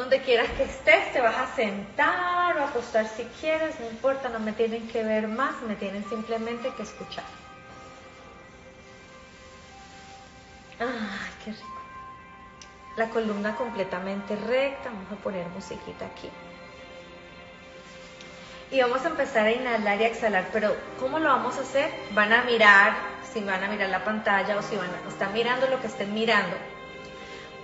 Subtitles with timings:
[0.00, 4.40] Donde quieras que estés, te vas a sentar o acostar si quieres, no importa, no
[4.40, 7.24] me tienen que ver más, me tienen simplemente que escuchar.
[10.78, 11.82] Ay, qué rico.
[12.96, 16.30] La columna completamente recta, vamos a poner musiquita aquí.
[18.70, 21.90] Y vamos a empezar a inhalar y exhalar, pero ¿cómo lo vamos a hacer?
[22.12, 22.94] Van a mirar,
[23.30, 26.14] si van a mirar la pantalla o si van a estar mirando lo que estén
[26.14, 26.56] mirando.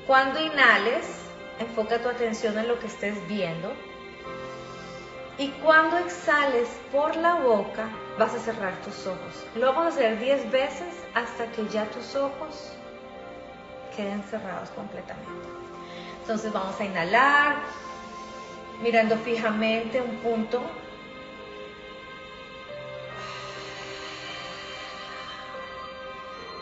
[0.06, 1.25] Cuando inhales,
[1.58, 3.72] enfoca tu atención en lo que estés viendo.
[5.38, 9.44] Y cuando exhales por la boca, vas a cerrar tus ojos.
[9.54, 12.72] Lo vamos a hacer 10 veces hasta que ya tus ojos
[13.94, 15.30] queden cerrados completamente.
[16.20, 17.56] Entonces vamos a inhalar,
[18.82, 20.62] mirando fijamente un punto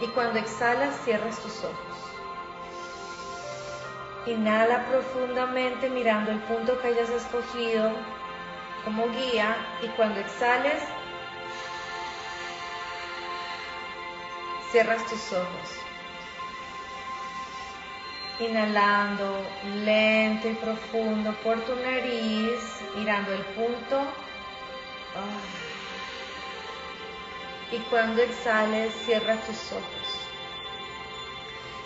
[0.01, 2.14] y cuando exhalas cierras tus ojos.
[4.27, 7.93] Inhala profundamente mirando el punto que hayas escogido
[8.83, 10.83] como guía y cuando exhales
[14.71, 15.69] cierras tus ojos.
[18.41, 19.47] Inhalando
[19.85, 24.01] lento y profundo por tu nariz, mirando el punto.
[27.71, 30.09] Y cuando exhales, cierra tus ojos.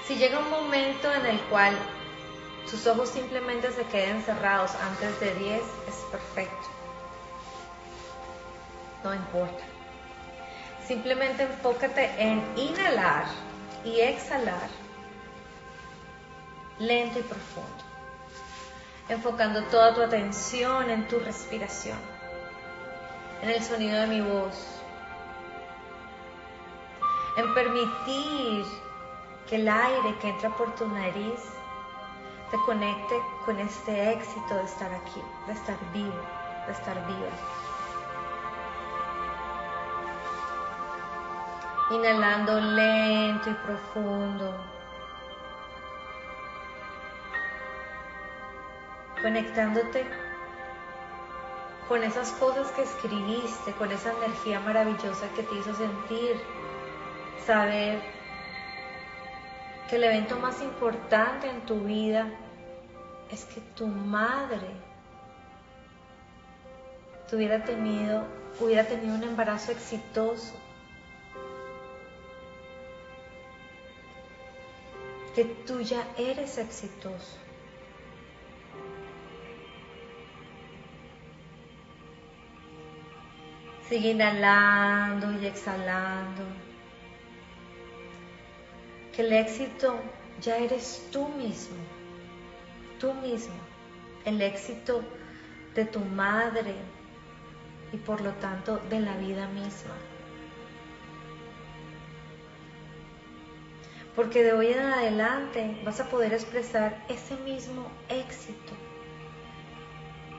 [0.07, 1.77] Si llega un momento en el cual
[2.71, 6.69] tus ojos simplemente se queden cerrados antes de 10, es perfecto.
[9.03, 9.65] No importa.
[10.87, 13.27] Simplemente enfócate en inhalar
[13.85, 14.69] y exhalar
[16.79, 17.85] lento y profundo,
[19.09, 21.99] enfocando toda tu atención en tu respiración,
[23.43, 24.55] en el sonido de mi voz,
[27.37, 28.65] en permitir
[29.49, 31.58] que el aire que entra por tu nariz
[32.51, 36.21] te conecte con este éxito de estar aquí, de estar vivo,
[36.67, 37.29] de estar viva.
[41.91, 44.55] Inhalando lento y profundo.
[49.21, 50.07] Conectándote
[51.89, 56.41] con esas cosas que escribiste, con esa energía maravillosa que te hizo sentir,
[57.47, 58.18] saber
[59.89, 62.29] que el evento más importante en tu vida
[63.31, 64.69] es que tu madre
[67.29, 68.25] tuviera tenido,
[68.61, 70.55] hubiera tenido un embarazo exitoso.
[75.35, 77.39] Que tú ya eres exitoso.
[83.89, 86.68] Sigue inhalando y exhalando
[89.19, 89.97] que el éxito
[90.41, 91.77] ya eres tú mismo,
[93.01, 93.57] tú mismo,
[94.25, 95.03] el éxito
[95.75, 96.73] de tu madre
[97.93, 99.97] y por lo tanto de la vida misma.
[104.15, 108.73] Porque de hoy en adelante vas a poder expresar ese mismo éxito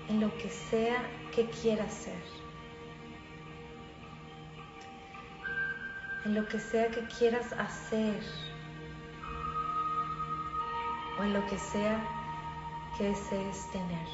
[0.08, 1.04] en lo que sea
[1.36, 2.24] que quieras ser.
[6.24, 8.49] En lo que sea que quieras hacer
[11.20, 12.00] o en lo que sea
[12.98, 14.08] que desees tener.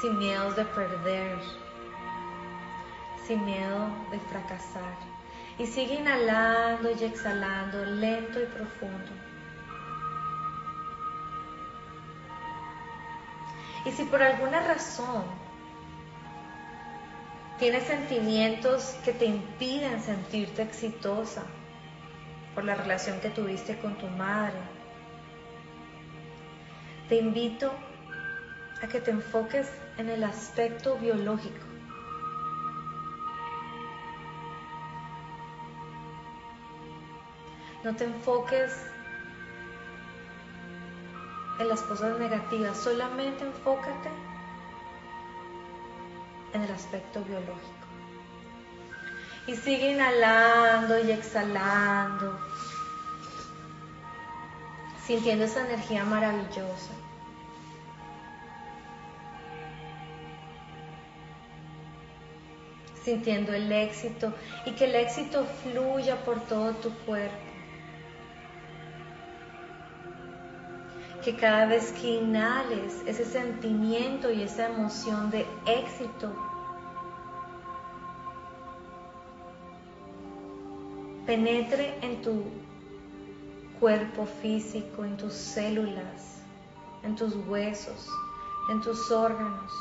[0.00, 1.38] Sin miedos de perder,
[3.26, 4.96] sin miedo de fracasar.
[5.58, 9.12] Y sigue inhalando y exhalando lento y profundo.
[13.84, 15.24] Y si por alguna razón
[17.58, 21.44] tienes sentimientos que te impiden sentirte exitosa,
[22.54, 24.58] por la relación que tuviste con tu madre.
[27.08, 27.72] Te invito
[28.82, 31.66] a que te enfoques en el aspecto biológico.
[37.84, 38.86] No te enfoques
[41.58, 44.08] en las cosas negativas, solamente enfócate
[46.52, 47.81] en el aspecto biológico.
[49.46, 52.38] Y sigue inhalando y exhalando,
[55.04, 56.92] sintiendo esa energía maravillosa.
[63.02, 64.32] Sintiendo el éxito
[64.64, 67.36] y que el éxito fluya por todo tu cuerpo.
[71.24, 76.32] Que cada vez que inhales ese sentimiento y esa emoción de éxito
[81.32, 82.44] penetre en tu
[83.80, 86.42] cuerpo físico, en tus células,
[87.02, 88.06] en tus huesos,
[88.70, 89.72] en tus órganos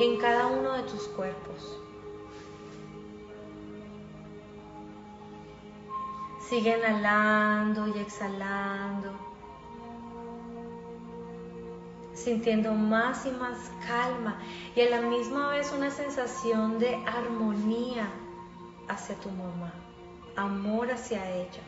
[0.00, 1.78] en cada uno de tus cuerpos.
[6.48, 9.12] Sigue inhalando y exhalando,
[12.14, 14.38] sintiendo más y más calma
[14.74, 18.08] y a la misma vez una sensación de armonía
[18.88, 19.72] hacia tu mamá,
[20.36, 21.62] amor hacia ella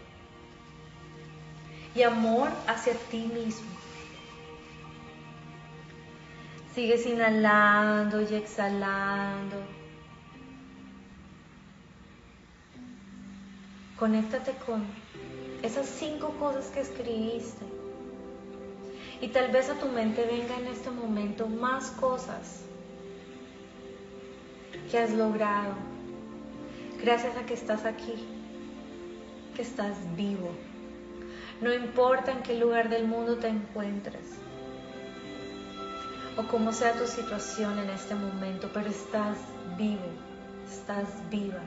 [1.95, 3.71] y amor hacia ti mismo.
[6.75, 9.57] Sigues inhalando y exhalando.
[13.99, 14.85] Conéctate con
[15.63, 17.65] esas cinco cosas que escribiste.
[19.21, 22.63] Y tal vez a tu mente venga en este momento más cosas
[24.91, 25.75] que has logrado
[27.03, 28.15] gracias a que estás aquí,
[29.55, 30.51] que estás vivo.
[31.61, 34.39] No importa en qué lugar del mundo te encuentres
[36.37, 39.37] o cómo sea tu situación en este momento, pero estás
[39.77, 40.09] vivo,
[40.69, 41.63] estás viva.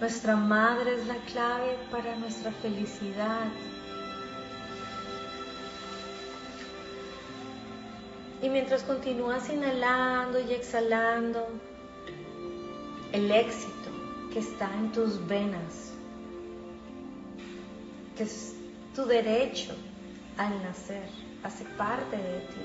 [0.00, 3.46] Nuestra madre es la clave para nuestra felicidad.
[8.46, 11.48] Y mientras continúas inhalando y exhalando,
[13.10, 13.90] el éxito
[14.32, 15.92] que está en tus venas,
[18.16, 18.54] que es
[18.94, 19.74] tu derecho
[20.38, 21.08] al nacer,
[21.42, 22.60] hace parte de ti.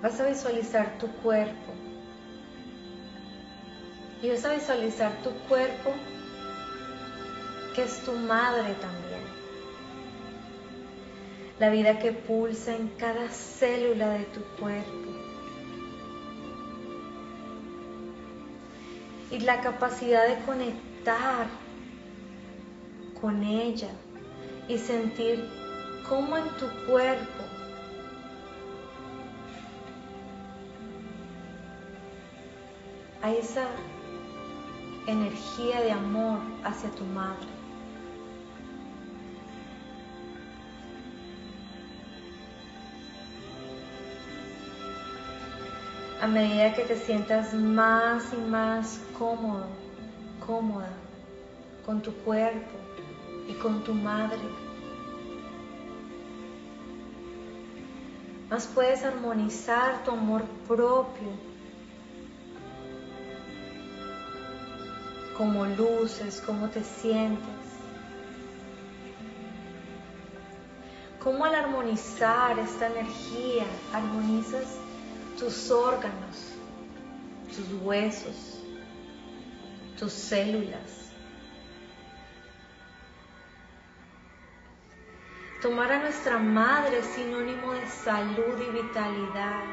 [0.00, 1.86] Vas a visualizar tu cuerpo.
[4.26, 5.92] Y vas a visualizar tu cuerpo
[7.76, 9.20] que es tu madre también.
[11.60, 15.12] La vida que pulsa en cada célula de tu cuerpo.
[19.30, 21.46] Y la capacidad de conectar
[23.20, 23.90] con ella
[24.66, 25.48] y sentir
[26.08, 27.44] cómo en tu cuerpo
[33.22, 33.68] hay esa
[35.06, 37.46] energía de amor hacia tu madre.
[46.20, 49.66] A medida que te sientas más y más cómodo,
[50.44, 50.90] cómoda
[51.84, 52.76] con tu cuerpo
[53.48, 54.40] y con tu madre,
[58.50, 61.55] más puedes armonizar tu amor propio
[65.36, 67.44] cómo luces, cómo te sientes.
[71.22, 74.78] Cómo al armonizar esta energía, armonizas
[75.38, 76.52] tus órganos,
[77.48, 78.62] tus huesos,
[79.98, 81.10] tus células.
[85.60, 89.64] Tomar a nuestra madre sinónimo de salud y vitalidad.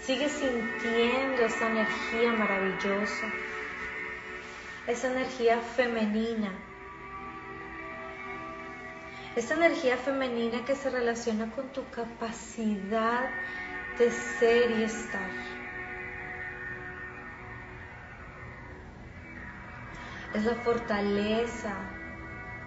[0.00, 3.26] Sigue sintiendo esa energía maravillosa
[4.86, 6.52] esa energía femenina.
[9.34, 13.28] Esa energía femenina que se relaciona con tu capacidad
[13.98, 15.30] de ser y estar.
[20.34, 21.74] Es la fortaleza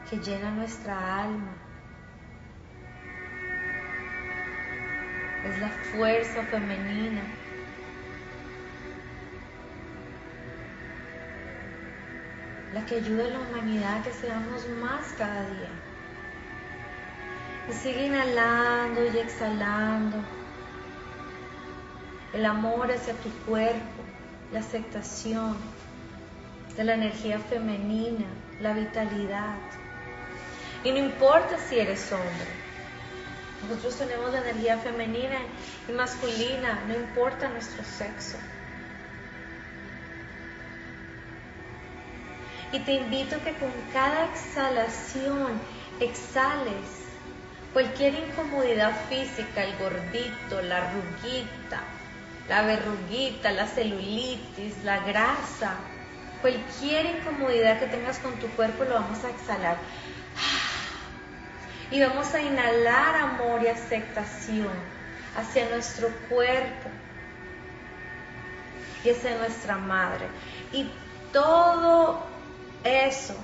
[0.09, 1.55] que llena nuestra alma.
[5.45, 7.38] Es la fuerza femenina
[12.73, 15.69] la que ayuda a la humanidad a que seamos más cada día.
[17.69, 20.17] Y sigue inhalando y exhalando
[22.33, 24.03] el amor hacia tu cuerpo,
[24.51, 25.57] la aceptación
[26.75, 28.25] de la energía femenina,
[28.61, 29.57] la vitalidad.
[30.83, 32.69] Y no importa si eres hombre,
[33.67, 35.39] nosotros tenemos la energía femenina
[35.87, 38.37] y masculina, no importa nuestro sexo.
[42.71, 45.59] Y te invito a que con cada exhalación
[45.99, 46.99] exhales
[47.73, 51.81] cualquier incomodidad física, el gordito, la ruguita,
[52.47, 55.75] la verruguita, la celulitis, la grasa,
[56.41, 59.77] cualquier incomodidad que tengas con tu cuerpo lo vamos a exhalar.
[61.91, 64.69] Y vamos a inhalar amor y aceptación
[65.35, 66.89] hacia nuestro cuerpo.
[69.03, 70.27] y de nuestra madre.
[70.73, 70.91] Y
[71.31, 72.28] todo
[72.83, 73.35] eso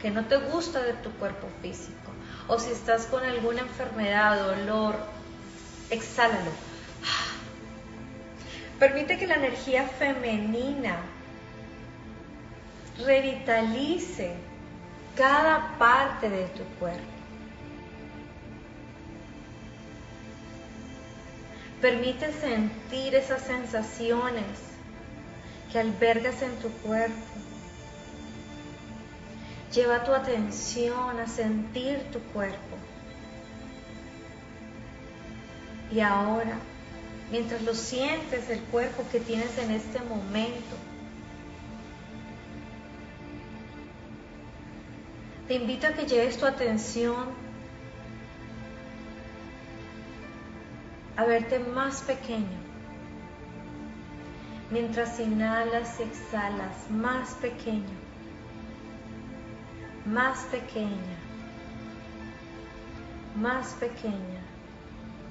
[0.00, 2.12] que no te gusta de tu cuerpo físico,
[2.48, 4.96] o si estás con alguna enfermedad, dolor,
[5.90, 6.50] exhálalo.
[8.78, 10.98] Permite que la energía femenina
[13.04, 14.34] revitalice
[15.16, 17.00] cada parte de tu cuerpo.
[21.80, 24.44] Permite sentir esas sensaciones
[25.72, 27.14] que albergas en tu cuerpo.
[29.76, 32.78] Lleva tu atención a sentir tu cuerpo.
[35.92, 36.56] Y ahora,
[37.30, 40.76] mientras lo sientes, el cuerpo que tienes en este momento,
[45.46, 47.26] te invito a que lleves tu atención
[51.18, 52.64] a verte más pequeño.
[54.70, 58.05] Mientras inhalas y exhalas, más pequeño,
[60.06, 61.16] más pequeña,
[63.34, 64.46] más pequeña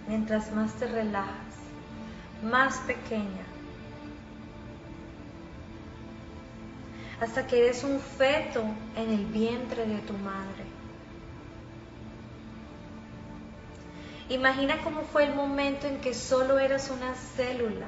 [0.08, 1.56] mientras más te relajas,
[2.44, 3.46] más pequeña,
[7.20, 8.64] hasta que eres un feto
[8.96, 10.66] en el vientre de tu madre.
[14.28, 17.88] Imagina cómo fue el momento en que solo eras una célula,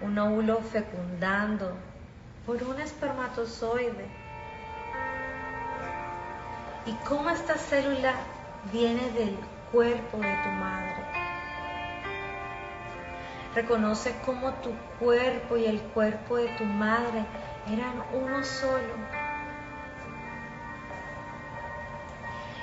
[0.00, 1.76] un óvulo fecundando
[2.48, 4.06] por un espermatozoide.
[6.86, 8.14] Y cómo esta célula
[8.72, 9.38] viene del
[9.70, 10.96] cuerpo de tu madre.
[13.54, 17.26] Reconoce cómo tu cuerpo y el cuerpo de tu madre
[17.70, 18.94] eran uno solo.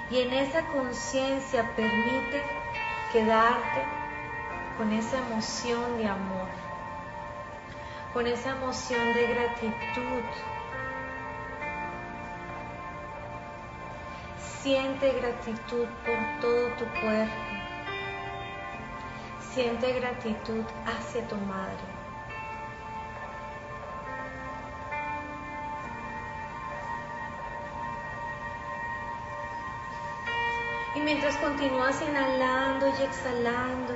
[0.10, 2.42] Y en esa conciencia permite
[3.14, 3.84] quedarte
[4.80, 6.48] con esa emoción de amor,
[8.16, 10.24] con esa emoción de gratitud
[14.38, 17.34] Siente gratitud por todo tu cuerpo.
[19.52, 21.76] Siente gratitud hacia tu madre.
[30.96, 33.94] Y mientras continúas inhalando y exhalando,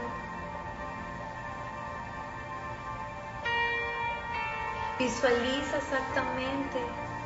[4.99, 6.77] visualiza exactamente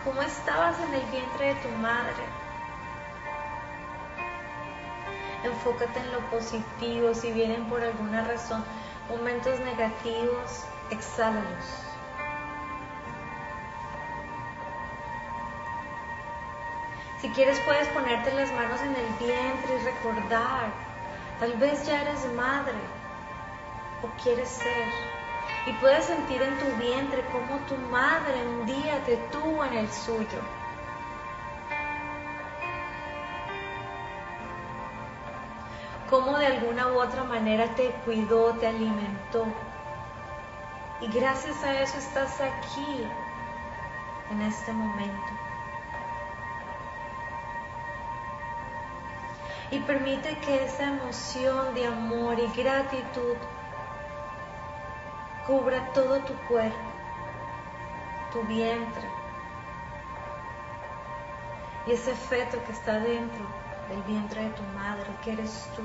[0.05, 2.23] cómo estabas en el vientre de tu madre.
[5.43, 8.63] enfócate en lo positivo, si vienen por alguna razón
[9.09, 11.65] momentos negativos, exhálalos.
[17.19, 20.71] Si quieres puedes ponerte las manos en el vientre y recordar,
[21.39, 22.73] tal vez ya eres madre
[24.01, 25.12] o quieres ser.
[25.65, 29.89] Y puedes sentir en tu vientre cómo tu madre un día te tuvo en el
[29.89, 30.39] suyo.
[36.13, 39.47] cómo de alguna u otra manera te cuidó, te alimentó.
[41.01, 43.03] Y gracias a eso estás aquí
[44.29, 45.33] en este momento.
[49.71, 53.35] Y permite que esa emoción de amor y gratitud
[55.45, 56.77] cubra todo tu cuerpo,
[58.31, 59.09] tu vientre
[61.85, 63.45] y ese feto que está dentro
[63.89, 65.81] del vientre de tu madre, que eres tú.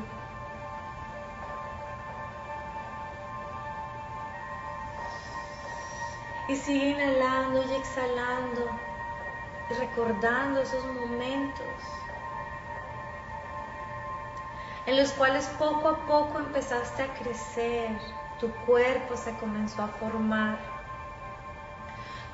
[6.48, 8.70] Y sigue inhalando y exhalando
[9.70, 11.66] y recordando esos momentos
[14.86, 17.90] en los cuales poco a poco empezaste a crecer,
[18.38, 20.58] tu cuerpo se comenzó a formar,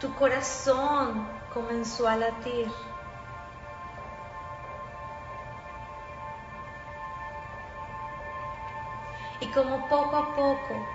[0.00, 2.70] tu corazón comenzó a latir.
[9.40, 10.86] Y como poco a poco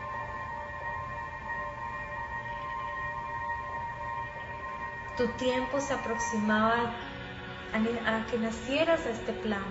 [5.20, 6.94] tu tiempo se aproximaba
[7.74, 9.66] a, que nacieras a este plano.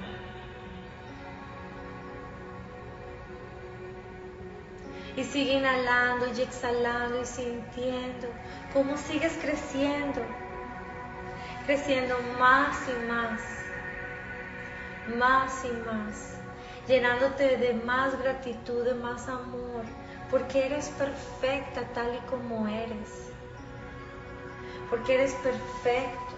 [5.18, 8.28] Y sigue inhalando y exhalando y sintiendo
[8.72, 10.22] cómo sigues creciendo,
[11.66, 13.42] creciendo más y más,
[15.18, 16.36] más y más,
[16.86, 19.84] llenándote de más gratitud, de más amor,
[20.30, 23.28] porque eres perfecta tal y como eres
[24.90, 26.34] porque eres perfecto,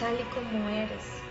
[0.00, 1.23] tal y como eres.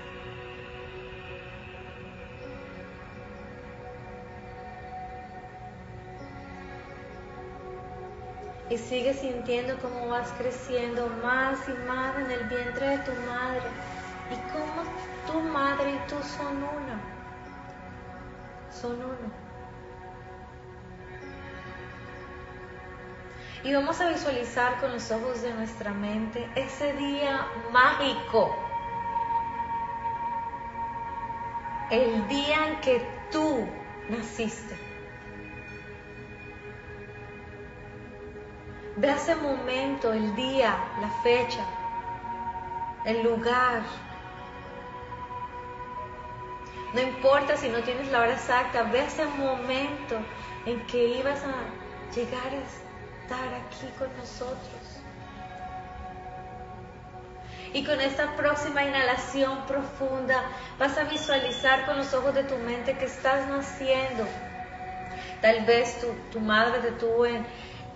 [8.69, 13.61] Y sigue sintiendo cómo vas creciendo más y más en el vientre de tu madre.
[14.31, 14.83] Y cómo
[15.27, 16.99] tu madre y tú son uno.
[18.71, 19.43] Son uno.
[23.63, 28.53] Y vamos a visualizar con los ojos de nuestra mente ese día mágico.
[31.89, 33.65] El día en que tú
[34.09, 34.92] naciste.
[39.03, 41.59] Ve ese momento, el día, la fecha,
[43.03, 43.81] el lugar.
[46.93, 50.15] No importa si no tienes la hora exacta, ve ese momento
[50.65, 52.61] en que ibas a llegar a
[53.25, 55.01] estar aquí con nosotros.
[57.73, 60.45] Y con esta próxima inhalación profunda
[60.79, 64.25] vas a visualizar con los ojos de tu mente que estás naciendo.
[65.41, 67.45] Tal vez tu, tu madre te tuvo en,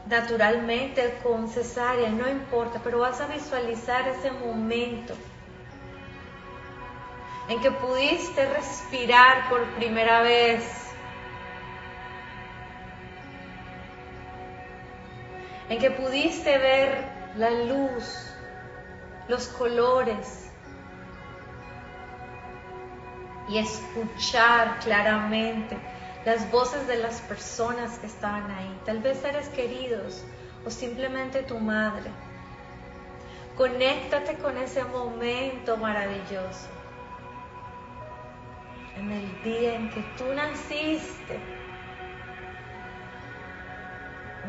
[0.10, 5.14] naturalmente con cesárea, no importa, pero vas a visualizar ese momento
[7.50, 10.64] en que pudiste respirar por primera vez.
[15.70, 18.34] En que pudiste ver la luz,
[19.28, 20.50] los colores
[23.50, 25.78] y escuchar claramente
[26.28, 30.26] las voces de las personas que estaban ahí, tal vez seres queridos
[30.66, 32.12] o simplemente tu madre.
[33.56, 36.68] Conéctate con ese momento maravilloso.
[38.98, 41.40] En el día en que tú naciste,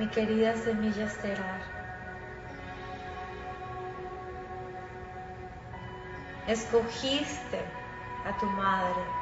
[0.01, 1.61] mi querida semilla estelar.
[6.49, 7.61] Escogiste
[8.27, 9.18] a tu madre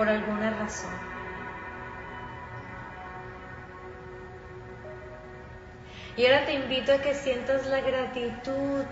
[0.00, 0.94] por alguna razón.
[6.16, 8.86] Y ahora te invito a que sientas la gratitud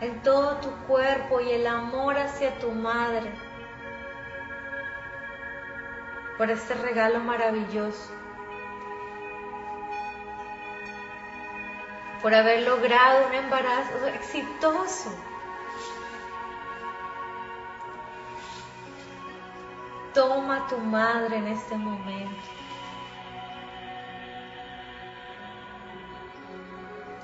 [0.00, 3.32] en todo tu cuerpo y el amor hacia tu madre
[6.38, 8.12] por este regalo maravilloso,
[12.22, 15.12] por haber logrado un embarazo exitoso.
[20.16, 22.48] Toma a tu madre en este momento.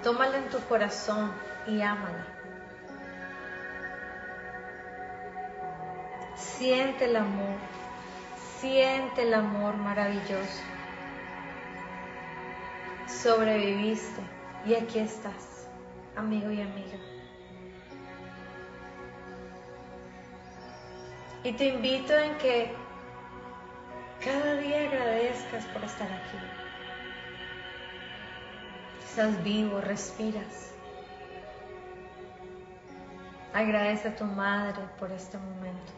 [0.03, 1.33] Tómala en tu corazón
[1.67, 2.27] y ámala.
[6.37, 7.57] Siente el amor,
[8.59, 10.63] siente el amor maravilloso.
[13.07, 14.21] Sobreviviste
[14.67, 15.67] y aquí estás,
[16.15, 16.99] amigo y amiga.
[21.43, 22.82] Y te invito en que
[24.25, 26.39] cada día agradezcas por estar aquí.
[29.05, 30.71] Estás vivo, respiras.
[33.53, 35.93] Agradece a tu madre por este momento,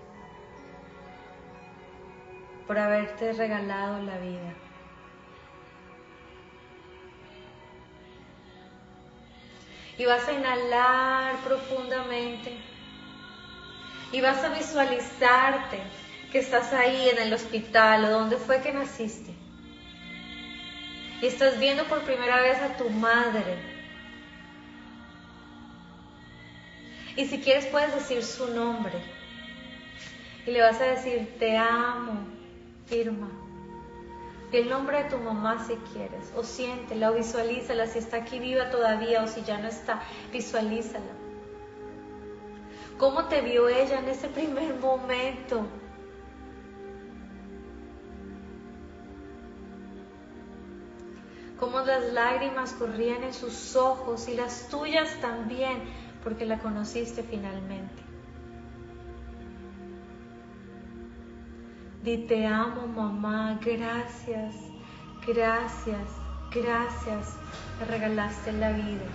[2.66, 4.54] por haberte regalado la vida.
[9.96, 12.58] Y vas a inhalar profundamente
[14.10, 15.80] y vas a visualizarte
[16.34, 19.32] que estás ahí en el hospital o donde fue que naciste.
[21.22, 23.56] Y estás viendo por primera vez a tu madre.
[27.14, 28.94] Y si quieres puedes decir su nombre.
[30.44, 32.26] Y le vas a decir, te amo,
[32.90, 33.30] Irma.
[34.50, 36.32] El nombre de tu mamá si quieres.
[36.34, 40.02] O siéntela o visualízala si está aquí viva todavía o si ya no está.
[40.32, 41.12] Visualízala.
[42.98, 45.64] ¿Cómo te vio ella en ese primer momento?
[51.64, 55.82] Cómo las lágrimas corrían en sus ojos y las tuyas también,
[56.22, 58.02] porque la conociste finalmente.
[62.02, 64.54] Di te amo mamá, gracias,
[65.26, 66.06] gracias,
[66.52, 67.34] gracias,
[67.80, 69.06] me regalaste la vida.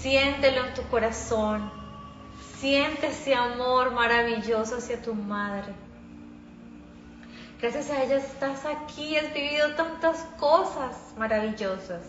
[0.00, 1.70] Siéntelo en tu corazón,
[2.58, 5.72] siente ese amor maravilloso hacia tu madre.
[7.60, 12.02] Gracias a ella estás aquí, has vivido tantas cosas maravillosas.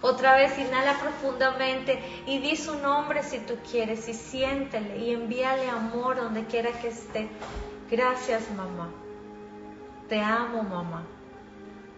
[0.00, 5.70] Otra vez inhala profundamente y di su nombre si tú quieres y siéntele y envíale
[5.70, 7.28] amor donde quiera que esté.
[7.90, 8.90] Gracias mamá.
[10.08, 11.04] Te amo mamá.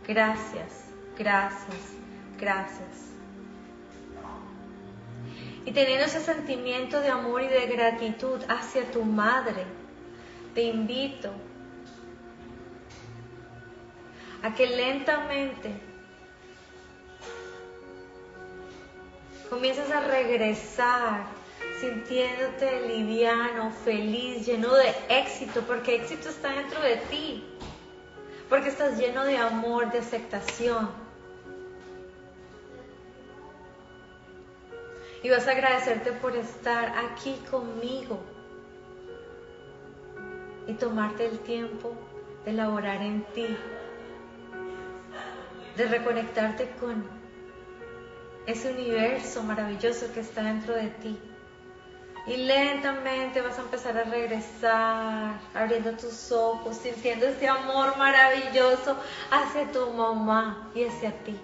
[0.07, 0.85] Gracias,
[1.17, 1.97] gracias,
[2.39, 3.16] gracias
[5.67, 9.65] y teniendo ese sentimiento de amor y de gratitud hacia tu madre,
[10.55, 11.33] te invito
[14.43, 15.73] a que lentamente
[19.51, 21.27] comiences a regresar
[21.81, 27.45] sintiéndote liviano, feliz, lleno de éxito, porque éxito está dentro de ti,
[28.49, 31.06] porque estás lleno de amor, de aceptación.
[35.27, 38.21] Y vas a agradecerte por estar aquí conmigo
[40.69, 41.95] y tomarte el tiempo
[42.45, 43.49] de elaborar en ti,
[45.77, 47.05] de reconectarte con
[48.47, 51.19] ese universo maravilloso que está dentro de ti.
[52.29, 58.97] Y lentamente vas a empezar a regresar, abriendo tus ojos, sintiendo ese amor maravilloso
[59.33, 61.37] hacia tu mamá y hacia ti.